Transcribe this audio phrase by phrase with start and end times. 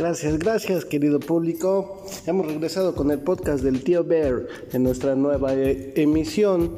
[0.00, 2.06] Gracias, gracias querido público.
[2.24, 6.74] Hemos regresado con el podcast del tío Bear en nuestra nueva eh, emisión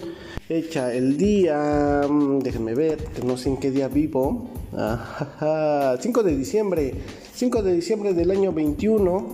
[0.48, 6.36] hecha el día, mm, déjenme ver, que no sé en qué día vivo, 5 de
[6.36, 6.94] diciembre,
[7.32, 9.24] 5 de diciembre del año 21.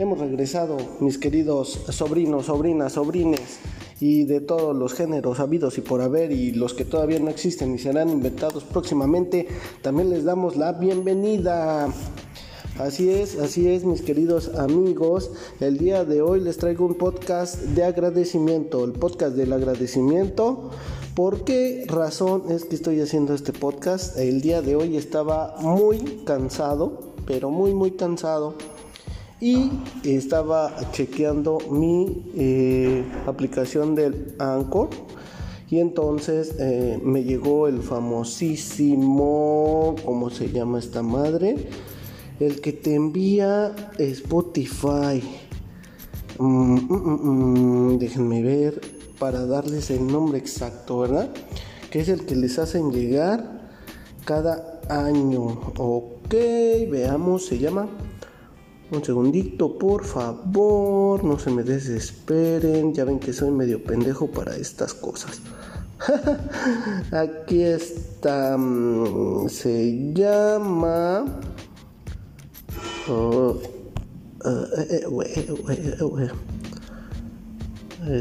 [0.00, 3.60] Hemos regresado, mis queridos sobrinos, sobrinas, sobrines
[4.00, 7.76] y de todos los géneros habidos y por haber y los que todavía no existen
[7.76, 9.46] y serán inventados próximamente,
[9.82, 11.86] también les damos la bienvenida.
[12.78, 15.30] Así es, así es, mis queridos amigos.
[15.60, 20.70] El día de hoy les traigo un podcast de agradecimiento, el podcast del agradecimiento.
[21.14, 24.18] ¿Por qué razón es que estoy haciendo este podcast?
[24.18, 28.56] El día de hoy estaba muy cansado, pero muy, muy cansado.
[29.40, 29.70] Y
[30.02, 34.88] estaba chequeando mi eh, aplicación del Anchor.
[35.70, 39.14] Y entonces eh, me llegó el famosísimo,
[40.04, 41.68] ¿cómo se llama esta madre?
[42.40, 45.22] El que te envía Spotify.
[46.38, 48.80] Mm, mm, mm, déjenme ver
[49.18, 51.30] para darles el nombre exacto, ¿verdad?
[51.90, 53.70] Que es el que les hacen llegar
[54.24, 55.72] cada año.
[55.78, 56.34] Ok,
[56.90, 57.88] veamos, se llama.
[58.90, 62.92] Un segundito, por favor, no se me desesperen.
[62.92, 65.40] Ya ven que soy medio pendejo para estas cosas.
[67.12, 68.58] Aquí está.
[69.48, 71.40] Se llama.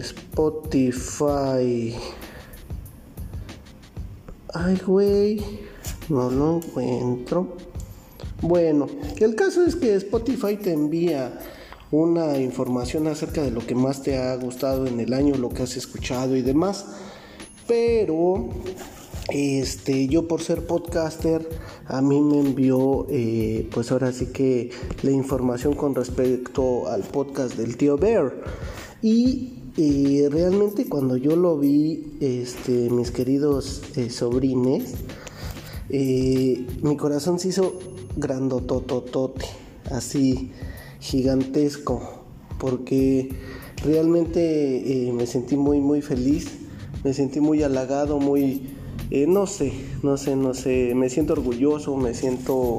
[0.02, 1.96] Spotify.
[4.54, 5.42] Ay, güey.
[6.10, 7.56] No lo encuentro.
[8.42, 8.88] Bueno,
[9.20, 11.40] el caso es que Spotify te envía
[11.92, 15.64] una información acerca de lo que más te ha gustado en el año, lo que
[15.64, 16.88] has escuchado y demás.
[17.68, 18.50] Pero
[19.30, 21.48] este, yo por ser podcaster,
[21.86, 24.70] a mí me envió, eh, pues ahora sí que
[25.02, 28.34] la información con respecto al podcast del tío Bear.
[29.02, 34.96] Y eh, realmente cuando yo lo vi, este, mis queridos eh, sobrines,
[35.90, 37.78] mi corazón se hizo
[38.18, 39.46] grandotototote,
[39.92, 40.52] así
[41.00, 42.24] gigantesco,
[42.58, 43.30] porque
[43.84, 46.48] realmente me sentí muy, muy feliz,
[47.04, 48.74] me sentí muy halagado, muy
[49.14, 52.78] eh, no sé, no sé, no sé, me siento orgulloso, me siento,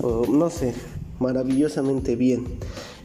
[0.00, 0.74] no sé,
[1.18, 2.44] maravillosamente bien.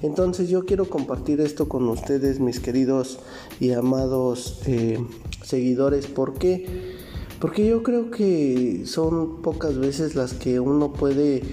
[0.02, 3.20] Entonces yo quiero compartir esto con ustedes, mis queridos
[3.62, 5.00] y amados eh,
[5.42, 6.08] seguidores.
[6.08, 6.98] ¿Por qué?
[7.40, 11.44] Porque yo creo que son pocas veces las que uno puede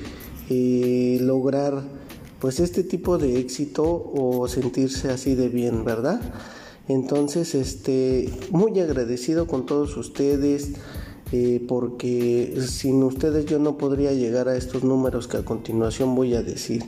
[0.51, 1.85] eh, lograr
[2.41, 6.21] pues este tipo de éxito o sentirse así de bien, ¿verdad?
[6.89, 10.73] Entonces, este, muy agradecido con todos ustedes.
[11.33, 16.35] Eh, porque sin ustedes yo no podría llegar a estos números que a continuación voy
[16.35, 16.85] a decir.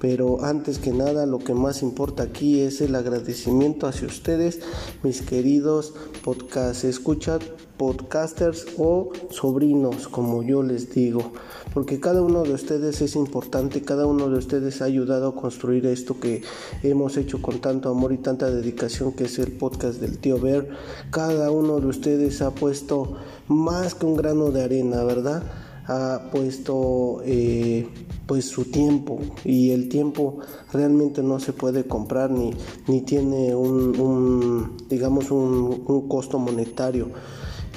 [0.00, 4.60] Pero antes que nada, lo que más importa aquí es el agradecimiento hacia ustedes,
[5.02, 7.38] mis queridos podcast escucha
[7.78, 11.32] podcasters o sobrinos, como yo les digo,
[11.72, 15.86] porque cada uno de ustedes es importante, cada uno de ustedes ha ayudado a construir
[15.86, 16.42] esto que
[16.82, 20.68] hemos hecho con tanto amor y tanta dedicación que es el podcast del tío Bear.
[21.10, 25.42] Cada uno de ustedes ha puesto más que un grano de arena, ¿verdad?
[25.88, 27.88] ha puesto eh,
[28.26, 30.38] pues su tiempo y el tiempo
[30.70, 32.50] realmente no se puede comprar ni,
[32.86, 37.08] ni tiene un, digamos un, costo monetario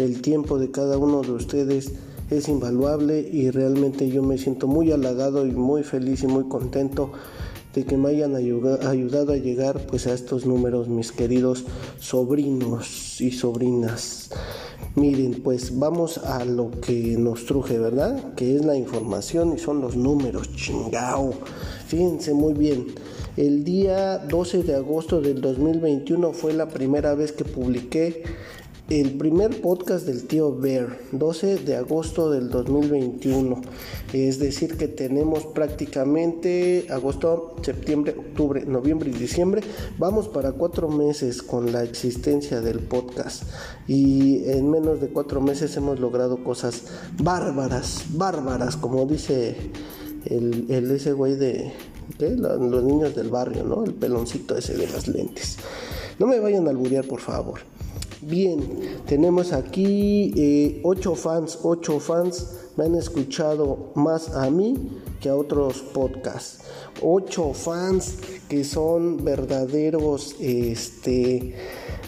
[0.02, 1.92] el tiempo de cada uno de ustedes
[2.30, 7.12] es invaluable y realmente yo me siento muy halagado y muy feliz y muy contento
[7.74, 11.66] de que me hayan ayudado a llegar pues a estos números mis queridos
[12.00, 14.30] sobrinos y sobrinas
[14.96, 18.34] Miren, pues vamos a lo que nos truje, ¿verdad?
[18.34, 21.34] Que es la información y son los números, chingao.
[21.88, 22.88] Fíjense muy bien.
[23.38, 28.24] El día 12 de agosto del 2021 fue la primera vez que publiqué
[29.00, 33.62] el primer podcast del tío Bear, 12 de agosto del 2021.
[34.12, 39.62] Es decir, que tenemos prácticamente agosto, septiembre, octubre, noviembre y diciembre.
[39.98, 43.44] Vamos para cuatro meses con la existencia del podcast.
[43.88, 46.84] Y en menos de cuatro meses hemos logrado cosas
[47.18, 49.56] bárbaras, bárbaras, como dice
[50.26, 51.72] el, ese güey de
[52.20, 53.86] los niños del barrio, ¿no?
[53.86, 55.60] El peloncito ese de las lentes.
[56.20, 57.62] No me vayan a alburear, por favor.
[58.22, 65.30] Bien, tenemos aquí 8 eh, fans, 8 fans me han escuchado más a mí que
[65.30, 66.64] a otros podcasts.
[67.02, 71.56] Ocho fans que son verdaderos, este,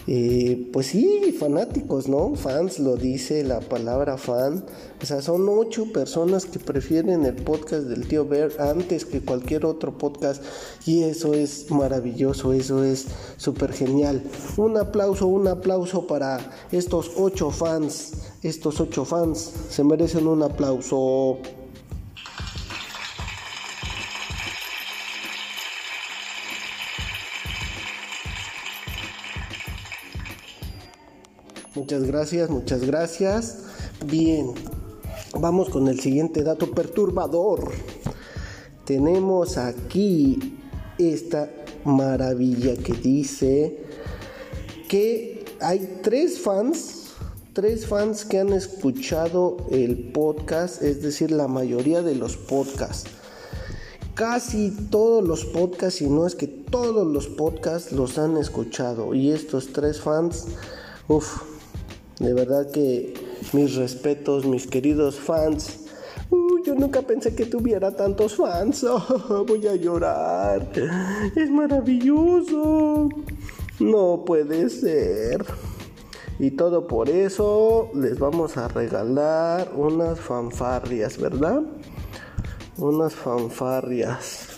[0.06, 2.34] eh, pues sí, fanáticos, ¿no?
[2.34, 4.64] Fans lo dice la palabra fan.
[5.02, 9.64] O sea, son ocho personas que prefieren el podcast del tío Bear antes que cualquier
[9.64, 10.42] otro podcast.
[10.86, 13.06] Y eso es maravilloso, eso es
[13.36, 14.22] súper genial.
[14.56, 16.38] Un aplauso, un aplauso para
[16.70, 18.12] estos ocho fans.
[18.42, 21.38] Estos ocho fans se merecen un aplauso.
[31.94, 33.58] Muchas gracias, muchas gracias.
[34.04, 34.52] Bien,
[35.38, 37.70] vamos con el siguiente dato perturbador.
[38.84, 40.58] Tenemos aquí
[40.98, 41.48] esta
[41.84, 43.78] maravilla que dice
[44.88, 47.12] que hay tres fans,
[47.52, 53.08] tres fans que han escuchado el podcast, es decir, la mayoría de los podcasts.
[54.16, 59.14] Casi todos los podcasts, y no es que todos los podcasts los han escuchado.
[59.14, 60.46] Y estos tres fans,
[61.06, 61.53] uff,
[62.18, 63.14] de verdad que
[63.52, 65.80] mis respetos, mis queridos fans.
[66.64, 68.84] yo nunca pensé que tuviera tantos fans.
[69.46, 70.70] voy a llorar.
[71.36, 73.08] Es maravilloso.
[73.80, 75.44] No puede ser.
[76.38, 81.62] Y todo por eso les vamos a regalar unas fanfarrias, ¿verdad?
[82.76, 84.53] Unas fanfarrias.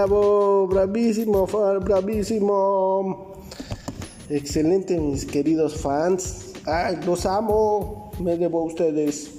[0.00, 3.34] Bravo, bravísimo, bravísimo.
[4.30, 6.54] Excelente, mis queridos fans.
[6.64, 8.10] Ay, los amo.
[8.18, 9.30] Me debo a ustedes.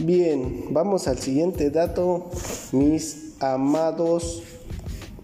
[0.00, 2.28] Bien, vamos al siguiente dato,
[2.72, 4.42] mis amados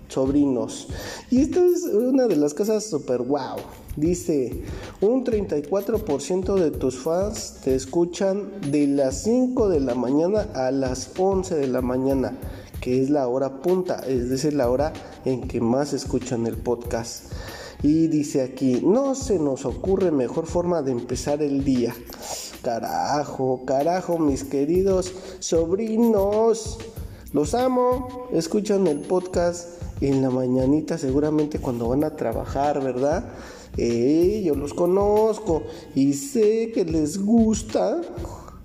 [0.07, 0.87] sobrinos.
[1.33, 3.57] Y esta es una de las cosas super wow.
[3.97, 4.63] Dice,
[5.01, 11.11] un 34% de tus fans te escuchan de las 5 de la mañana a las
[11.19, 12.39] 11 de la mañana
[12.81, 14.93] que es la hora punta, es decir, la hora
[15.25, 17.33] en que más escuchan el podcast.
[17.83, 21.95] Y dice aquí, no se nos ocurre mejor forma de empezar el día.
[22.63, 26.79] Carajo, carajo, mis queridos sobrinos.
[27.33, 28.29] Los amo.
[28.33, 33.25] Escuchan el podcast en la mañanita, seguramente cuando van a trabajar, ¿verdad?
[33.77, 35.63] Eh, yo los conozco
[35.95, 38.01] y sé que les gusta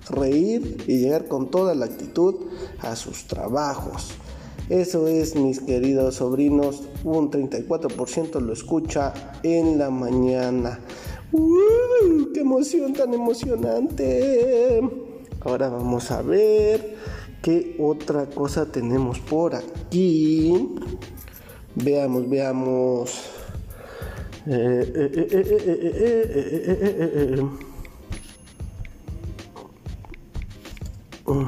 [0.10, 2.36] reír y llegar con toda la actitud
[2.80, 4.12] a sus trabajos.
[4.70, 9.14] Eso es, mis queridos sobrinos, un 34% lo escucha
[9.44, 10.80] en la mañana.
[11.34, 12.32] ¡Uh!
[12.34, 14.82] ¡Qué emoción tan emocionante!
[15.42, 16.96] Ahora vamos a ver
[17.42, 20.76] qué otra cosa tenemos por aquí.
[21.76, 23.30] Veamos, veamos.
[31.26, 31.48] Aunque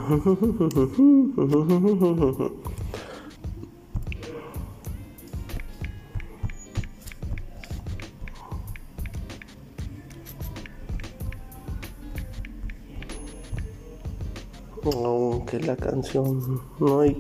[15.60, 17.18] la canción no hay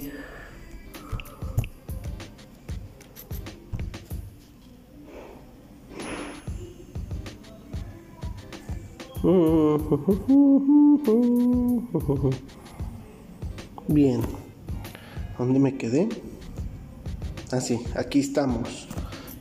[13.88, 14.22] Bien.
[15.38, 16.10] ¿Dónde me quedé?
[17.52, 18.88] Ah, sí, aquí estamos.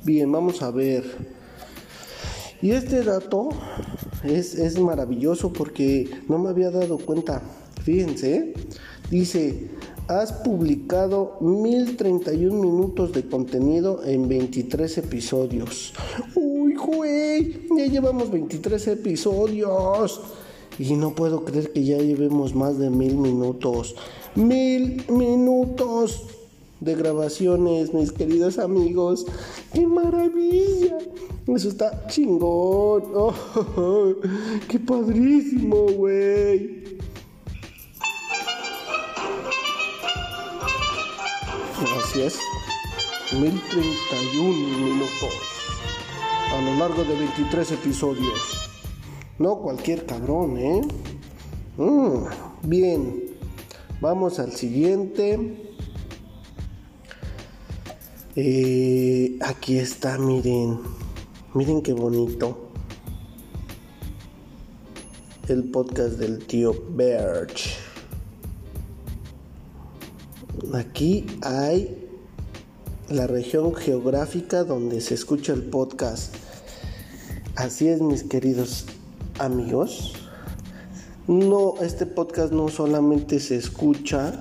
[0.04, 1.04] Bien, vamos a ver.
[2.60, 3.48] Y este dato
[4.22, 7.40] es, es maravilloso porque no me había dado cuenta.
[7.82, 8.54] Fíjense,
[9.10, 9.70] dice,
[10.08, 15.94] has publicado 1031 minutos de contenido en 23 episodios.
[17.76, 20.20] Ya llevamos 23 episodios.
[20.78, 23.94] Y no puedo creer que ya llevemos más de mil minutos.
[24.34, 26.24] Mil minutos
[26.80, 29.26] de grabaciones, mis queridos amigos.
[29.72, 30.98] ¡Qué maravilla!
[31.46, 33.04] Eso está chingón.
[33.76, 34.14] Oh,
[34.68, 36.84] ¡Qué padrísimo, güey!
[42.02, 42.38] Así es.
[43.32, 45.53] 1031 minutos.
[46.54, 48.70] A lo largo de 23 episodios.
[49.40, 50.82] No cualquier cabrón, ¿eh?
[51.78, 52.26] Mm,
[52.62, 53.24] bien.
[54.00, 55.72] Vamos al siguiente.
[58.36, 60.78] Eh, aquí está, miren.
[61.54, 62.70] Miren qué bonito.
[65.48, 67.78] El podcast del tío Birch.
[70.72, 72.03] Aquí hay
[73.14, 76.34] la región geográfica donde se escucha el podcast.
[77.54, 78.86] Así es, mis queridos
[79.38, 80.14] amigos.
[81.28, 84.38] No, este podcast no solamente se escucha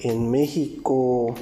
[0.00, 1.34] en México.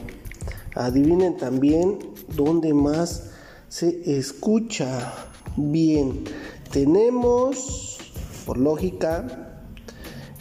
[0.77, 1.99] Adivinen también
[2.37, 3.31] dónde más
[3.69, 5.13] se escucha
[5.57, 6.23] bien.
[6.71, 7.99] Tenemos,
[8.47, 9.65] por lógica,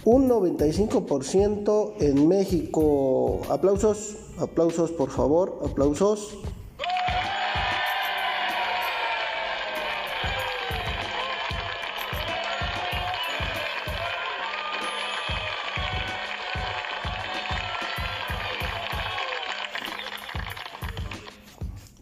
[0.06, 3.42] un 95% en México.
[3.50, 6.38] Aplausos, aplausos por favor, aplausos.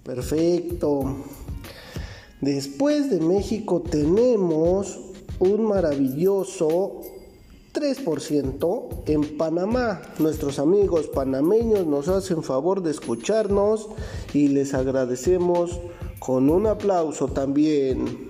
[0.03, 1.17] Perfecto.
[2.41, 5.00] Después de México tenemos
[5.39, 7.01] un maravilloso
[7.73, 10.01] 3% en Panamá.
[10.19, 13.88] Nuestros amigos panameños nos hacen favor de escucharnos
[14.33, 15.79] y les agradecemos
[16.19, 18.29] con un aplauso también.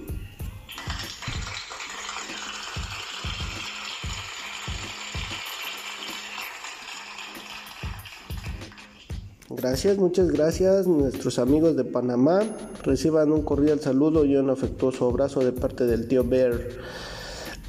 [9.50, 10.88] Gracias, muchas gracias.
[10.88, 12.44] Nuestros amigos de Panamá
[12.84, 16.54] reciban un cordial saludo y un afectuoso abrazo de parte del tío Bear.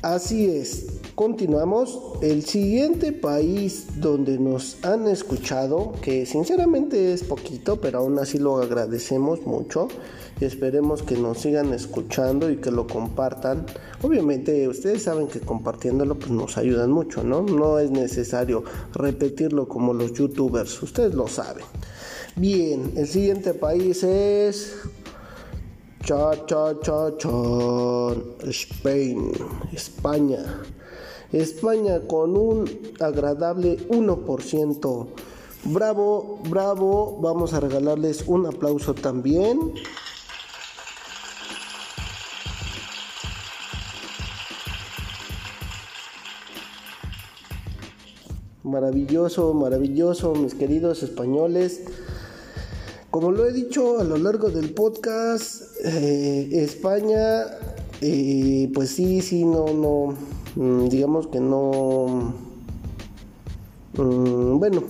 [0.03, 2.01] Así es, continuamos.
[2.23, 8.57] El siguiente país donde nos han escuchado, que sinceramente es poquito, pero aún así lo
[8.57, 9.89] agradecemos mucho,
[10.41, 13.67] y esperemos que nos sigan escuchando y que lo compartan.
[14.01, 17.43] Obviamente ustedes saben que compartiéndolo pues nos ayudan mucho, ¿no?
[17.43, 21.67] No es necesario repetirlo como los youtubers, ustedes lo saben.
[22.37, 24.75] Bien, el siguiente país es
[26.03, 27.29] cha cha cha cha
[29.75, 30.63] España.
[31.33, 35.07] España con un agradable 1%.
[35.65, 37.19] Bravo, bravo.
[37.21, 39.75] Vamos a regalarles un aplauso también.
[48.63, 51.83] Maravilloso, maravilloso, mis queridos españoles.
[53.11, 57.45] Como lo he dicho a lo largo del podcast, eh, España,
[58.01, 60.15] eh, pues sí, sí, no, no,
[60.57, 62.35] mm, digamos que no.
[63.97, 64.83] Mm, bueno,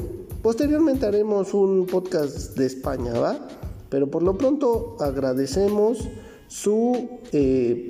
[0.43, 3.49] posteriormente haremos un podcast de España, ¿va?
[3.89, 6.09] Pero por lo pronto agradecemos
[6.49, 7.89] su, eh,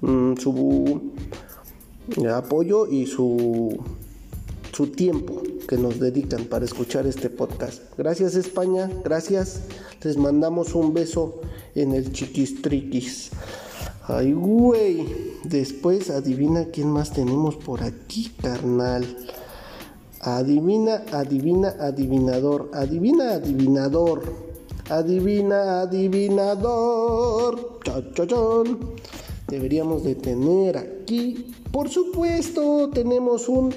[0.00, 1.12] mm, su
[2.30, 3.78] apoyo y su
[4.78, 7.82] su tiempo que nos dedican para escuchar este podcast.
[7.98, 9.62] Gracias España, gracias.
[10.04, 11.40] Les mandamos un beso
[11.74, 13.30] en el chiquistriquis.
[14.08, 15.06] Ay, güey.
[15.44, 19.06] Después adivina quién más tenemos por aquí, carnal.
[20.20, 22.70] Adivina, adivina, adivinador.
[22.72, 24.22] Adivina, adivinador.
[24.90, 27.78] Adivina, adivinador.
[27.84, 28.94] Chachachón.
[29.46, 31.52] Deberíamos de tener aquí.
[31.70, 33.72] Por supuesto, tenemos un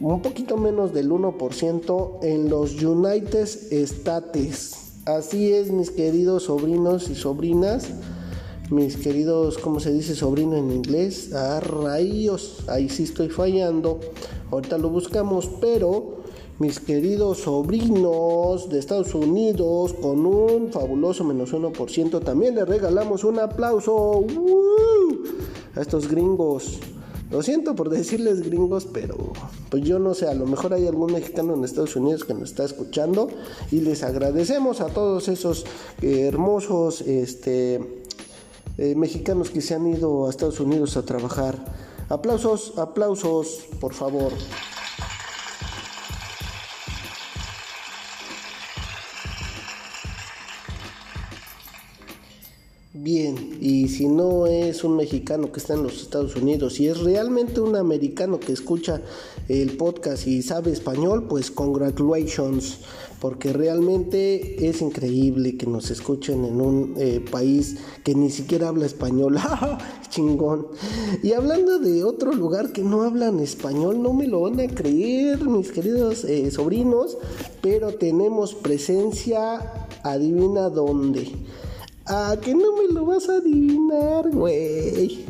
[0.00, 4.92] un poquito menos del 1% en los United States.
[5.06, 7.88] Así es, mis queridos sobrinos y sobrinas,
[8.70, 11.32] mis queridos, ¿cómo se dice sobrino en inglés?
[11.32, 14.00] A rayos, ahí sí estoy fallando.
[14.50, 16.16] Ahorita lo buscamos, pero
[16.58, 23.38] mis queridos sobrinos de Estados Unidos, con un fabuloso menos 1%, también les regalamos un
[23.38, 24.24] aplauso
[25.74, 26.80] a estos gringos.
[27.30, 29.16] Lo siento por decirles gringos, pero
[29.68, 32.50] pues yo no sé, a lo mejor hay algún mexicano en Estados Unidos que nos
[32.50, 33.28] está escuchando
[33.72, 35.66] y les agradecemos a todos esos
[36.02, 38.05] eh, hermosos este,
[38.78, 41.56] eh, mexicanos que se han ido a Estados Unidos a trabajar.
[42.08, 44.32] Aplausos, aplausos, por favor.
[53.06, 53.56] bien.
[53.60, 57.60] Y si no es un mexicano que está en los Estados Unidos y es realmente
[57.60, 59.00] un americano que escucha
[59.48, 62.80] el podcast y sabe español, pues congratulations.
[63.20, 68.86] Porque realmente es increíble que nos escuchen en un eh, país que ni siquiera habla
[68.86, 69.38] español.
[70.10, 70.68] Chingón.
[71.22, 75.44] Y hablando de otro lugar que no hablan español, no me lo van a creer,
[75.46, 77.16] mis queridos eh, sobrinos,
[77.62, 81.32] pero tenemos presencia, adivina dónde
[82.08, 85.24] Ah, que no me lo vas a adivinar, güey.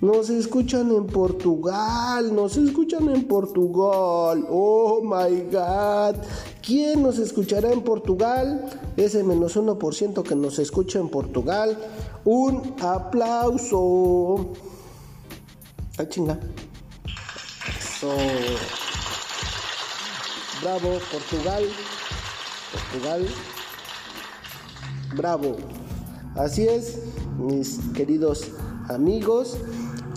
[0.00, 4.46] Nos escuchan en Portugal, nos escuchan en Portugal.
[4.48, 6.14] Oh my god.
[6.62, 8.70] ¿Quién nos escuchará en Portugal?
[8.96, 11.76] Ese menos 1% que nos escucha en Portugal.
[12.24, 14.52] Un aplauso.
[15.98, 16.38] Ah, chinga.
[17.80, 18.12] Eso.
[20.62, 21.64] Bravo, Portugal.
[22.72, 23.26] Portugal.
[25.16, 25.56] Bravo.
[26.36, 26.98] Así es,
[27.36, 28.52] mis queridos
[28.88, 29.56] amigos.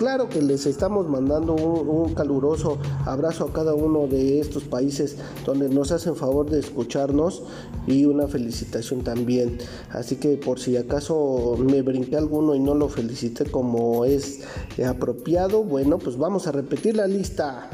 [0.02, 5.70] Claro que les estamos mandando un, caluroso abrazo a cada uno de estos países donde
[5.70, 7.44] nos hacen favor de escucharnos
[7.86, 9.60] y una felicitación también.
[9.92, 14.40] Así que por si acaso me brinqué alguno y no lo felicité como es
[14.84, 17.70] apropiado, bueno, pues vamos a repetir la lista.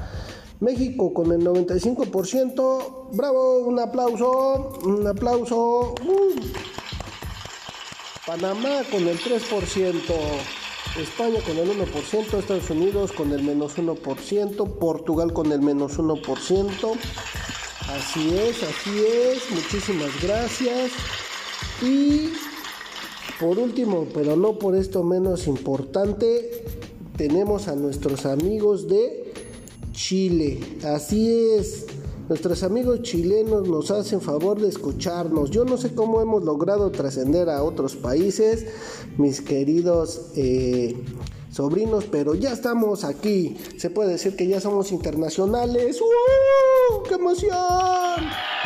[0.59, 5.95] México con el 95%, bravo, un aplauso, un aplauso.
[6.05, 6.41] Uh.
[8.25, 10.56] Panamá con el 3%.
[10.97, 16.97] España con el 1%, Estados Unidos con el menos 1%, Portugal con el menos 1%.
[17.89, 20.91] Así es, así es, muchísimas gracias.
[21.81, 22.33] Y
[23.39, 26.63] por último, pero no por esto menos importante,
[27.15, 29.33] tenemos a nuestros amigos de
[29.91, 30.59] Chile.
[30.83, 31.85] Así es,
[32.29, 35.49] Nuestros amigos chilenos nos hacen favor de escucharnos.
[35.49, 38.65] Yo no sé cómo hemos logrado trascender a otros países,
[39.17, 41.01] mis queridos eh,
[41.49, 43.55] sobrinos, pero ya estamos aquí.
[43.77, 46.01] Se puede decir que ya somos internacionales.
[46.01, 47.03] ¡Uh!
[47.07, 48.56] ¡Qué emoción!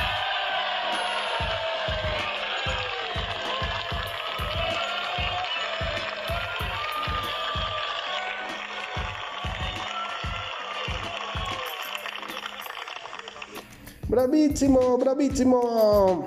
[14.41, 16.25] Bravísimo, bravísimo.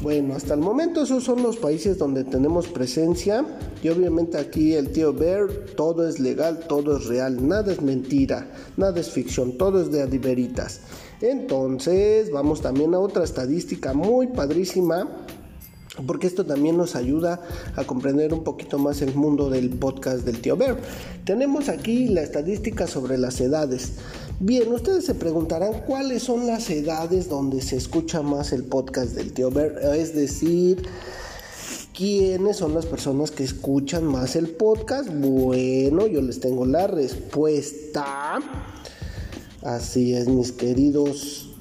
[0.00, 3.44] Bueno, hasta el momento esos son los países donde tenemos presencia.
[3.82, 8.46] Y obviamente aquí el tío Bear, todo es legal, todo es real, nada es mentira,
[8.76, 10.82] nada es ficción, todo es de adiveritas.
[11.20, 15.26] Entonces, vamos también a otra estadística muy padrísima
[16.06, 17.40] porque esto también nos ayuda
[17.76, 20.78] a comprender un poquito más el mundo del podcast del tío Bear.
[21.24, 23.92] Tenemos aquí la estadística sobre las edades.
[24.40, 29.32] Bien, ustedes se preguntarán cuáles son las edades donde se escucha más el podcast del
[29.32, 30.82] tío Bear, es decir,
[31.92, 35.08] quiénes son las personas que escuchan más el podcast.
[35.12, 38.38] Bueno, yo les tengo la respuesta.
[39.62, 41.56] Así es, mis queridos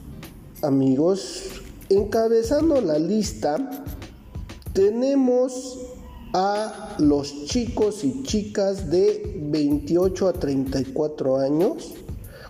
[0.61, 1.45] amigos.
[1.89, 3.57] Encabezando la lista
[4.77, 5.79] tenemos
[6.33, 11.95] a los chicos y chicas de 28 a 34 años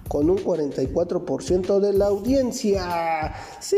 [0.10, 3.34] con un 44% de la audiencia.
[3.62, 3.78] ¡Sí!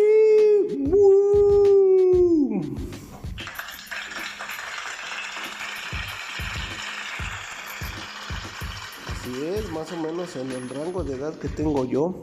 [9.11, 12.15] Así es, más o menos en el rango de edad que tengo yo,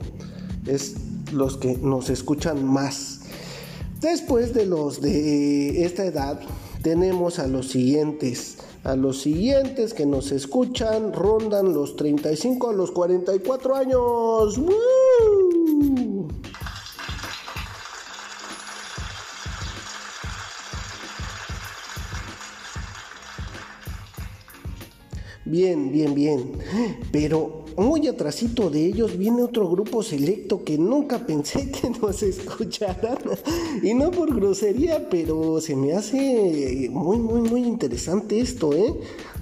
[0.66, 0.96] es
[1.32, 3.25] los que nos escuchan más.
[4.06, 6.38] Después de los de esta edad,
[6.80, 8.58] tenemos a los siguientes.
[8.84, 14.60] A los siguientes que nos escuchan rondan los 35 a los 44 años.
[25.44, 26.58] Bien, bien, bien.
[27.10, 33.18] Pero muy atrasito de ellos viene otro grupo selecto que nunca pensé que nos escucharan.
[33.82, 38.94] Y no por grosería, pero se me hace muy, muy, muy interesante esto, ¿eh?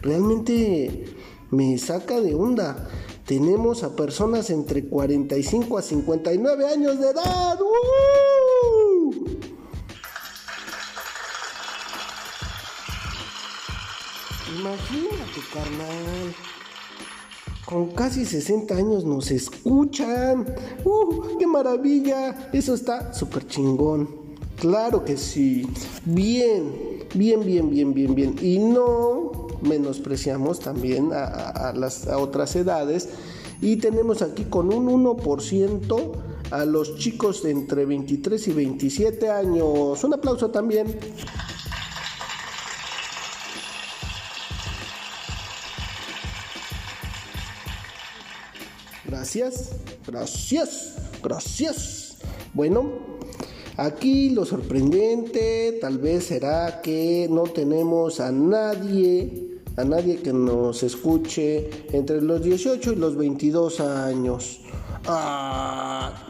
[0.03, 1.05] Realmente
[1.51, 2.89] me saca de onda.
[3.27, 7.59] Tenemos a personas entre 45 a 59 años de edad.
[14.59, 16.54] Imagínate, carnal.
[17.67, 20.47] Con casi 60 años nos escuchan.
[20.85, 21.39] ¡Uh!
[21.39, 22.51] ¡Qué maravilla!
[22.53, 24.09] Eso está súper chingón.
[24.59, 25.67] Claro que sí.
[26.05, 28.37] Bien, bien, bien, bien, bien, bien.
[28.43, 33.09] Y no menospreciamos también a, las otras edades.
[33.63, 36.13] Y tenemos aquí con un 1%
[36.51, 40.05] a los chicos de entre 23 y 27 años.
[40.05, 40.99] Un aplauso también.
[49.25, 49.71] Gracias,
[50.07, 52.19] gracias, gracias.
[52.53, 52.91] Bueno,
[53.79, 60.83] aquí lo sorprendente tal vez será que no tenemos a nadie, a nadie que nos
[60.83, 64.61] escuche entre los 18 y los 22 años.
[65.07, 66.29] Ah,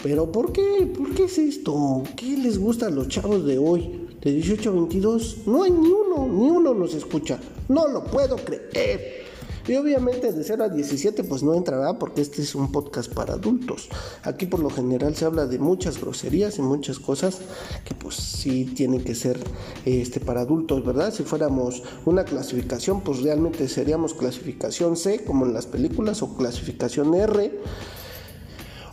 [0.00, 0.88] pero ¿por qué?
[0.96, 2.04] ¿Por qué es esto?
[2.14, 4.06] ¿Qué les gusta a los chavos de hoy?
[4.22, 7.40] De 18 a 22, no hay ni uno, ni uno nos escucha.
[7.68, 9.25] No lo puedo creer.
[9.68, 13.34] Y obviamente de 0 a 17 pues no entrará porque este es un podcast para
[13.34, 13.88] adultos.
[14.22, 17.38] Aquí por lo general se habla de muchas groserías y muchas cosas
[17.84, 19.38] que pues sí tienen que ser
[19.84, 21.12] este, para adultos, ¿verdad?
[21.12, 27.14] Si fuéramos una clasificación pues realmente seríamos clasificación C como en las películas o clasificación
[27.14, 27.60] R.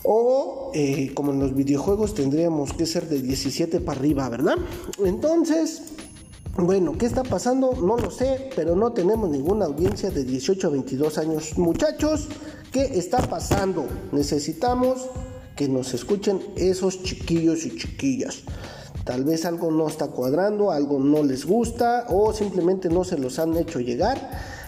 [0.05, 4.57] O eh, como en los videojuegos tendríamos que ser de 17 para arriba, ¿verdad?
[5.05, 5.93] Entonces,
[6.55, 7.73] bueno, ¿qué está pasando?
[7.73, 11.57] No lo sé, pero no tenemos ninguna audiencia de 18 a 22 años.
[11.57, 12.27] Muchachos,
[12.71, 13.85] ¿qué está pasando?
[14.11, 15.09] Necesitamos
[15.55, 18.43] que nos escuchen esos chiquillos y chiquillas.
[19.03, 23.39] Tal vez algo no está cuadrando, algo no les gusta o simplemente no se los
[23.39, 24.17] han hecho llegar.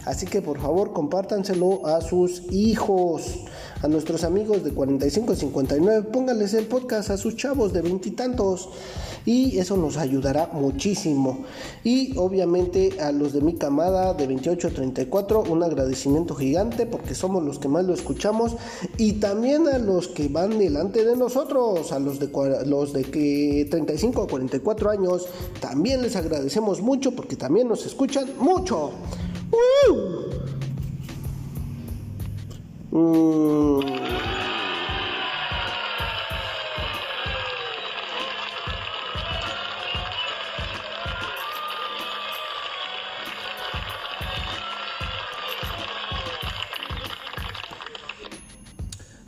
[0.06, 3.46] Así que por favor compártanselo a sus hijos,
[3.82, 6.08] a nuestros amigos de 45 y 59.
[6.12, 8.70] Pónganles el podcast a sus chavos de veintitantos
[9.26, 11.46] y eso nos ayudará muchísimo.
[11.84, 17.16] Y obviamente a los de mi camada de 28 a 34, un agradecimiento gigante porque
[17.16, 18.56] somos los que más lo escuchamos
[18.98, 22.30] y también a los que van delante de nosotros, a los de
[22.66, 25.28] los de que 35 a 44 años,
[25.60, 28.92] también les agradecemos mucho porque también nos escuchan mucho.
[32.92, 34.45] Mm.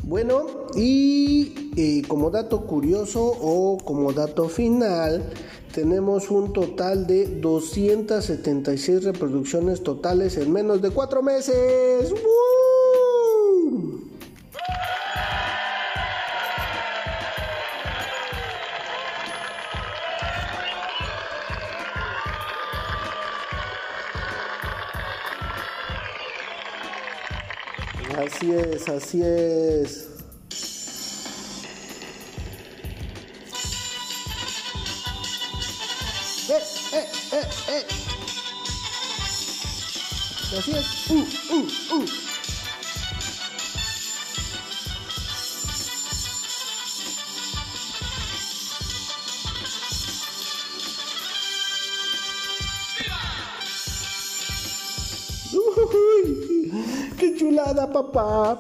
[0.07, 5.21] Bueno, y eh, como dato curioso o como dato final,
[5.73, 12.05] tenemos un total de 276 reproducciones totales en menos de 4 meses.
[12.05, 12.13] Así
[28.57, 30.07] es, así es.
[36.49, 37.85] ¡Eh, eh, eh, eh!
[40.57, 41.09] Así es.
[41.09, 42.26] ¡Uh, uh, uh!
[57.67, 58.59] ¡Qué chulada, papá!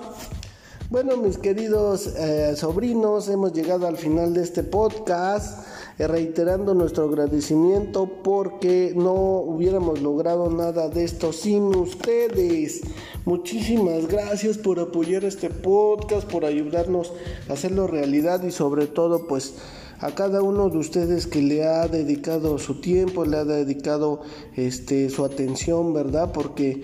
[0.89, 5.65] Bueno, mis queridos eh, sobrinos, hemos llegado al final de este podcast,
[5.97, 12.81] eh, reiterando nuestro agradecimiento porque no hubiéramos logrado nada de esto sin ustedes.
[13.23, 17.13] Muchísimas gracias por apoyar este podcast, por ayudarnos
[17.47, 19.53] a hacerlo realidad y sobre todo, pues
[20.01, 24.21] a cada uno de ustedes que le ha dedicado su tiempo, le ha dedicado
[24.57, 26.33] este su atención, ¿verdad?
[26.33, 26.83] Porque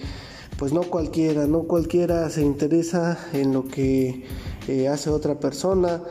[0.64, 4.24] pues no cualquiera, no cualquiera se interesa en lo que
[4.70, 6.02] eh, hace otra persona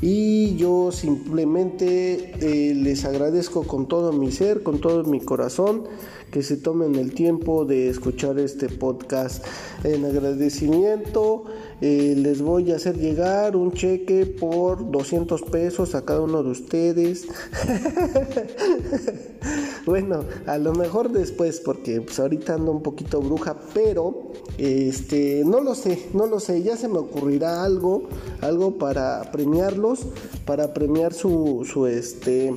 [0.00, 5.84] y yo simplemente eh, les agradezco con todo mi ser, con todo mi corazón
[6.32, 9.46] que se tomen el tiempo de escuchar este podcast.
[9.84, 11.44] En agradecimiento
[11.80, 16.50] eh, les voy a hacer llegar un cheque por 200 pesos a cada uno de
[16.50, 17.28] ustedes.
[19.86, 25.60] bueno, a lo mejor después porque pues, ahorita ando un poquito bruja, pero este no
[25.60, 28.04] lo sé, no lo sé, ya se me ocurrirá algo,
[28.40, 30.00] algo para premiarlos,
[30.44, 32.54] para premiar su su este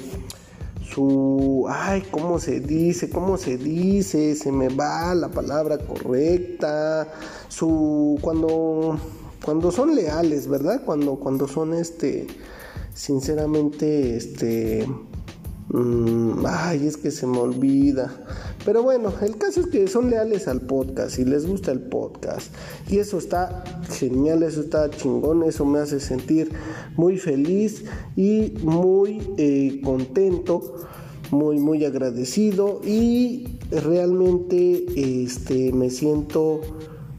[0.94, 3.10] su, ay, ¿cómo se dice?
[3.10, 4.36] ¿Cómo se dice?
[4.36, 7.12] Se me va la palabra correcta.
[7.48, 9.00] Su, cuando,
[9.44, 10.84] cuando son leales, ¿verdad?
[10.86, 12.28] Cuando, cuando son, este,
[12.94, 14.88] sinceramente, este,
[15.70, 18.12] mm, ay, es que se me olvida.
[18.66, 22.54] Pero bueno, el caso es que son leales al podcast y les gusta el podcast.
[22.90, 26.52] Y eso está genial, eso está chingón, eso me hace sentir
[26.96, 27.84] muy feliz
[28.16, 30.76] y muy eh, contento,
[31.32, 34.86] muy, muy agradecido y realmente
[35.24, 36.62] este, me siento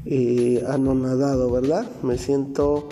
[0.07, 1.87] eh, anonadado, ¿verdad?
[2.03, 2.89] Me siento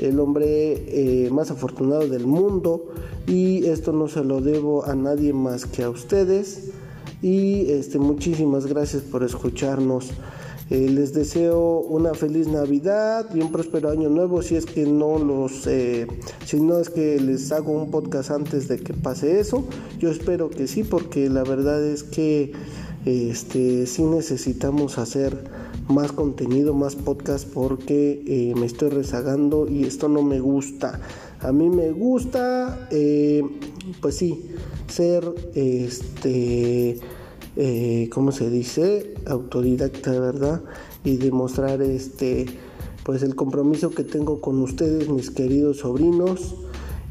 [0.00, 2.86] el hombre eh, más afortunado del mundo
[3.26, 6.70] y esto no se lo debo a nadie más que a ustedes.
[7.20, 10.10] Y este, muchísimas gracias por escucharnos.
[10.70, 15.18] Eh, les deseo una feliz Navidad y un próspero año nuevo si es que no
[15.18, 16.06] los eh,
[16.46, 19.64] si no es que les hago un podcast antes de que pase eso.
[19.98, 22.52] Yo espero que sí porque la verdad es que
[23.04, 25.36] este sí necesitamos hacer
[25.88, 31.00] más contenido más podcast porque eh, me estoy rezagando y esto no me gusta
[31.42, 32.88] a mí me gusta
[34.00, 34.50] pues sí
[34.88, 35.24] ser
[35.54, 37.00] este
[37.56, 39.14] eh, ¿cómo se dice?
[39.26, 40.62] Autodidacta, ¿verdad?
[41.04, 42.46] Y demostrar este,
[43.04, 46.54] pues el compromiso que tengo con ustedes, mis queridos sobrinos.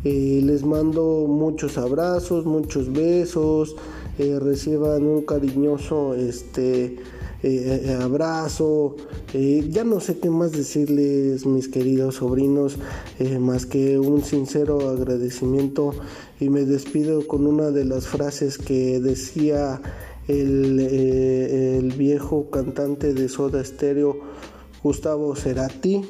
[0.04, 3.76] Eh, les mando muchos abrazos, muchos besos,
[4.18, 6.98] eh, reciban un cariñoso este,
[7.44, 8.96] eh, abrazo.
[9.34, 12.78] ya no sé qué más decirles, mis queridos sobrinos,
[13.40, 15.94] más que un sincero agradecimiento
[16.40, 19.82] y me despido con una de las frases que decía
[20.28, 24.20] el, el viejo cantante de Soda Stereo,
[24.84, 26.02] Gustavo Cerati.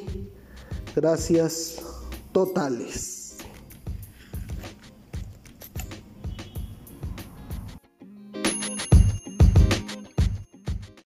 [0.95, 1.81] Gracias
[2.31, 3.20] totales.